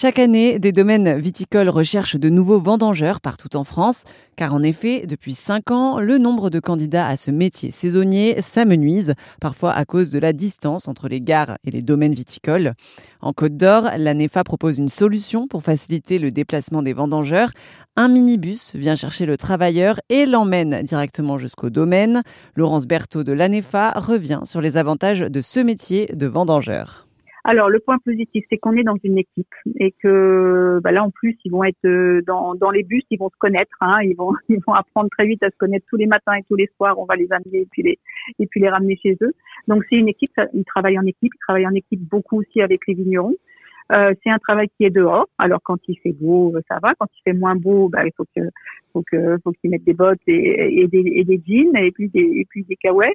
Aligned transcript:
Chaque 0.00 0.18
année, 0.18 0.58
des 0.58 0.72
domaines 0.72 1.18
viticoles 1.18 1.68
recherchent 1.68 2.16
de 2.16 2.30
nouveaux 2.30 2.58
vendangeurs 2.58 3.20
partout 3.20 3.54
en 3.54 3.64
France, 3.64 4.04
car 4.34 4.54
en 4.54 4.62
effet, 4.62 5.04
depuis 5.06 5.34
5 5.34 5.70
ans, 5.72 6.00
le 6.00 6.16
nombre 6.16 6.48
de 6.48 6.58
candidats 6.58 7.06
à 7.06 7.18
ce 7.18 7.30
métier 7.30 7.70
saisonnier 7.70 8.40
s'amenuise, 8.40 9.12
parfois 9.42 9.72
à 9.72 9.84
cause 9.84 10.08
de 10.08 10.18
la 10.18 10.32
distance 10.32 10.88
entre 10.88 11.06
les 11.06 11.20
gares 11.20 11.58
et 11.64 11.70
les 11.70 11.82
domaines 11.82 12.14
viticoles. 12.14 12.72
En 13.20 13.34
Côte 13.34 13.58
d'Or, 13.58 13.90
la 13.98 14.14
NEFA 14.14 14.42
propose 14.42 14.78
une 14.78 14.88
solution 14.88 15.46
pour 15.46 15.62
faciliter 15.62 16.18
le 16.18 16.30
déplacement 16.30 16.82
des 16.82 16.94
vendangeurs. 16.94 17.50
Un 17.94 18.08
minibus 18.08 18.74
vient 18.76 18.94
chercher 18.94 19.26
le 19.26 19.36
travailleur 19.36 20.00
et 20.08 20.24
l'emmène 20.24 20.80
directement 20.80 21.36
jusqu'au 21.36 21.68
domaine. 21.68 22.22
Laurence 22.56 22.86
Berthaud 22.86 23.22
de 23.22 23.34
l'ANEFA 23.34 23.90
revient 23.96 24.40
sur 24.44 24.62
les 24.62 24.78
avantages 24.78 25.20
de 25.20 25.42
ce 25.42 25.60
métier 25.60 26.06
de 26.14 26.26
vendangeur. 26.26 27.09
Alors 27.44 27.70
le 27.70 27.80
point 27.80 27.98
positif, 27.98 28.44
c'est 28.50 28.58
qu'on 28.58 28.76
est 28.76 28.82
dans 28.82 28.96
une 29.02 29.18
équipe 29.18 29.54
et 29.78 29.92
que 30.02 30.78
bah 30.82 30.92
là 30.92 31.02
en 31.02 31.10
plus 31.10 31.38
ils 31.44 31.50
vont 31.50 31.64
être 31.64 31.84
euh, 31.86 32.20
dans, 32.26 32.54
dans 32.54 32.70
les 32.70 32.82
bus, 32.82 33.02
ils 33.10 33.18
vont 33.18 33.30
se 33.30 33.38
connaître, 33.38 33.76
hein, 33.80 33.98
ils 34.02 34.14
vont 34.14 34.32
ils 34.48 34.60
vont 34.66 34.74
apprendre 34.74 35.08
très 35.10 35.26
vite 35.26 35.42
à 35.42 35.50
se 35.50 35.56
connaître 35.56 35.86
tous 35.88 35.96
les 35.96 36.06
matins 36.06 36.34
et 36.34 36.42
tous 36.48 36.56
les 36.56 36.68
soirs. 36.76 36.98
On 36.98 37.04
va 37.06 37.16
les 37.16 37.30
amener 37.32 37.60
et 37.60 37.68
puis 37.70 37.82
les 37.82 37.98
et 38.38 38.46
puis 38.46 38.60
les 38.60 38.68
ramener 38.68 38.96
chez 38.96 39.16
eux. 39.22 39.32
Donc 39.68 39.84
c'est 39.88 39.96
une 39.96 40.08
équipe, 40.08 40.32
ils 40.52 40.64
travaillent 40.64 40.98
en 40.98 41.06
équipe, 41.06 41.32
ils 41.34 41.44
travaillent 41.46 41.66
en 41.66 41.74
équipe 41.74 42.00
beaucoup 42.00 42.40
aussi 42.40 42.60
avec 42.60 42.80
les 42.86 42.94
vignerons. 42.94 43.36
Euh, 43.92 44.14
c'est 44.22 44.30
un 44.30 44.38
travail 44.38 44.68
qui 44.76 44.84
est 44.84 44.90
dehors. 44.90 45.26
Alors 45.38 45.60
quand 45.62 45.78
il 45.88 45.98
fait 45.98 46.12
beau, 46.12 46.54
ça 46.68 46.78
va. 46.82 46.94
Quand 46.98 47.08
il 47.16 47.22
fait 47.24 47.36
moins 47.36 47.56
beau, 47.56 47.88
bah, 47.88 48.04
il 48.04 48.12
faut 48.16 48.26
que 48.36 48.42
faut 48.92 49.02
que 49.10 49.38
faut 49.42 49.52
qu'ils 49.52 49.70
mettent 49.70 49.84
des 49.84 49.94
bottes 49.94 50.20
et, 50.26 50.86
des, 50.88 51.24
des 51.24 51.42
jeans 51.46 51.76
et 51.76 51.90
puis 51.90 52.08
des 52.08 52.20
et 52.20 52.46
puis 52.48 52.64
des 52.64 52.76
kawaii. 52.76 53.14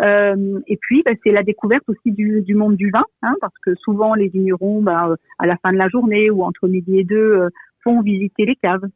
Euh, 0.00 0.60
et 0.66 0.76
puis 0.76 1.02
bah, 1.04 1.12
c'est 1.22 1.30
la 1.30 1.42
découverte 1.42 1.84
aussi 1.88 2.12
du, 2.12 2.42
du 2.42 2.54
monde 2.54 2.76
du 2.76 2.90
vin, 2.90 3.04
hein, 3.22 3.34
parce 3.40 3.54
que 3.64 3.74
souvent 3.76 4.14
les 4.14 4.28
vignerons, 4.28 4.82
bah, 4.82 5.14
à 5.38 5.46
la 5.46 5.56
fin 5.58 5.72
de 5.72 5.78
la 5.78 5.88
journée 5.88 6.30
ou 6.30 6.42
entre 6.42 6.68
midi 6.68 6.98
et 6.98 7.04
deux, 7.04 7.16
euh, 7.16 7.48
font 7.82 8.00
visiter 8.00 8.44
les 8.46 8.56
caves. 8.56 8.86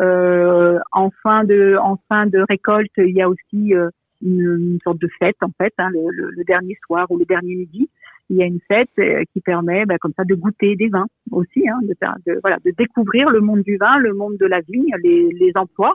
Euh, 0.00 0.78
en 0.92 1.10
fin 1.22 1.42
de 1.44 1.76
en 1.80 1.98
fin 2.08 2.26
de 2.26 2.44
récolte, 2.48 2.92
il 2.98 3.16
y 3.16 3.22
a 3.22 3.28
aussi 3.28 3.74
euh, 3.74 3.90
une, 4.22 4.78
sorte 4.84 5.00
de 5.00 5.08
fête 5.18 5.36
en 5.42 5.50
fait, 5.60 5.72
hein, 5.78 5.90
le, 5.90 6.30
le, 6.30 6.44
dernier 6.44 6.76
soir 6.86 7.06
ou 7.10 7.18
le 7.18 7.24
dernier 7.24 7.56
midi 7.56 7.90
il 8.30 8.36
y 8.36 8.42
a 8.42 8.46
une 8.46 8.60
fête 8.68 8.90
euh, 8.98 9.22
qui 9.32 9.40
permet 9.40 9.86
bah, 9.86 9.96
comme 9.98 10.12
ça 10.16 10.24
de 10.24 10.34
goûter 10.34 10.76
des 10.76 10.88
vins 10.88 11.06
aussi, 11.30 11.68
hein, 11.68 11.78
de, 11.82 11.94
de, 12.26 12.38
voilà, 12.42 12.58
de 12.64 12.72
découvrir 12.76 13.30
le 13.30 13.40
monde 13.40 13.62
du 13.62 13.76
vin, 13.76 13.98
le 13.98 14.12
monde 14.12 14.36
de 14.38 14.46
la 14.46 14.60
vigne, 14.60 14.94
les, 15.02 15.30
les 15.32 15.52
emplois. 15.54 15.94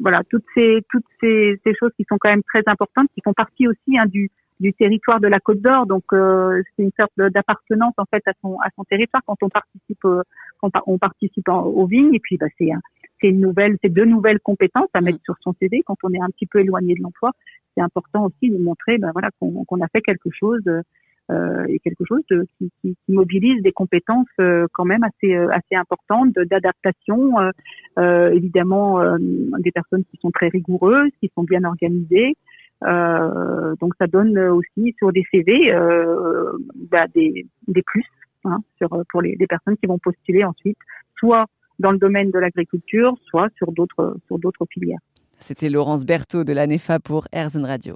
Voilà, 0.00 0.22
toutes 0.30 0.44
ces 0.54 0.80
toutes 0.90 1.04
ces, 1.20 1.60
ces, 1.64 1.74
choses 1.74 1.90
qui 1.96 2.04
sont 2.08 2.16
quand 2.18 2.30
même 2.30 2.42
très 2.42 2.62
importantes, 2.66 3.08
qui 3.14 3.20
font 3.24 3.32
partie 3.32 3.66
aussi 3.68 3.98
hein, 3.98 4.06
du, 4.06 4.30
du 4.60 4.72
territoire 4.72 5.20
de 5.20 5.28
la 5.28 5.40
Côte 5.40 5.60
d'Or. 5.60 5.86
Donc 5.86 6.04
euh, 6.12 6.62
c'est 6.76 6.82
une 6.82 6.92
sorte 6.98 7.12
d'appartenance 7.16 7.94
en 7.96 8.04
fait 8.04 8.22
à 8.26 8.32
son 8.40 8.58
à 8.60 8.68
son 8.76 8.84
territoire 8.84 9.22
quand 9.26 9.36
on 9.42 9.48
participe 9.48 10.04
euh, 10.04 10.22
quand 10.60 10.70
on 10.86 10.98
participe 10.98 11.48
aux 11.48 11.86
vignes. 11.86 12.14
Et 12.14 12.20
puis 12.20 12.36
bah, 12.36 12.46
c'est 12.58 12.70
c'est 13.20 13.28
une 13.28 13.40
nouvelle, 13.40 13.76
c'est 13.82 13.90
deux 13.90 14.04
nouvelles 14.04 14.40
compétences 14.40 14.90
à 14.92 15.00
mettre 15.00 15.20
sur 15.24 15.36
son 15.40 15.54
CV 15.60 15.82
quand 15.86 15.96
on 16.02 16.12
est 16.12 16.20
un 16.20 16.30
petit 16.30 16.46
peu 16.46 16.60
éloigné 16.60 16.94
de 16.94 17.02
l'emploi. 17.02 17.32
C'est 17.76 17.82
important 17.82 18.26
aussi 18.26 18.50
de 18.50 18.58
montrer 18.58 18.98
ben 18.98 19.10
voilà 19.12 19.30
qu'on 19.40 19.64
qu'on 19.64 19.80
a 19.80 19.88
fait 19.88 20.02
quelque 20.02 20.30
chose 20.30 20.62
euh, 20.66 20.82
et 21.30 21.78
quelque 21.80 22.04
chose 22.06 22.22
qui, 22.28 22.96
mobilise 23.08 23.62
des 23.62 23.72
compétences 23.72 24.26
euh, 24.40 24.66
quand 24.72 24.84
même 24.84 25.02
assez 25.04 25.34
euh, 25.34 25.48
assez 25.50 25.74
importantes 25.74 26.34
d'adaptation. 26.34 27.38
Euh, 27.40 27.50
euh 27.98 28.30
évidemment, 28.32 29.00
des 29.60 29.70
personnes 29.70 30.04
qui 30.10 30.18
sont 30.20 30.30
très 30.30 30.48
rigoureuses, 30.48 31.10
qui 31.20 31.30
sont 31.34 31.44
bien 31.44 31.64
organisées. 31.64 32.36
donc 32.82 33.92
ça 33.98 34.06
donne 34.06 34.36
aussi 34.38 34.94
sur 34.98 35.12
des 35.12 35.24
CV 35.30 35.72
bah, 36.90 37.06
des, 37.14 37.46
des 37.68 37.82
plus 37.82 38.04
hein, 38.44 38.58
sur 38.78 38.88
pour 39.10 39.22
les, 39.22 39.46
personnes 39.46 39.76
qui 39.76 39.86
vont 39.86 39.98
postuler 39.98 40.44
ensuite, 40.44 40.78
soit 41.18 41.46
dans 41.78 41.92
le 41.92 41.98
domaine 41.98 42.30
de 42.30 42.38
l'agriculture, 42.38 43.14
soit 43.28 43.48
sur 43.56 43.70
d'autres 43.72 44.16
sur 44.26 44.38
d'autres 44.38 44.66
filières. 44.72 45.00
C'était 45.38 45.68
Laurence 45.68 46.04
Berthaud 46.04 46.44
de 46.44 46.52
la 46.52 46.66
NEFA 46.66 46.98
pour 46.98 47.28
Airzen 47.32 47.64
Radio. 47.64 47.94